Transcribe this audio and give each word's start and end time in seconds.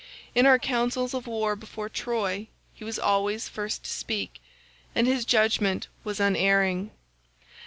In 0.33 0.47
our 0.47 0.57
councils 0.57 1.13
of 1.13 1.27
war 1.27 1.55
before 1.55 1.87
Troy 1.87 2.47
he 2.73 2.83
was 2.83 2.97
always 2.97 3.47
first 3.47 3.83
to 3.83 3.89
speak, 3.91 4.41
and 4.95 5.05
his 5.05 5.25
judgement 5.25 5.89
was 6.03 6.19
unerring. 6.19 6.89